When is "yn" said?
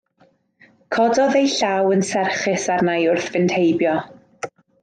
1.97-2.03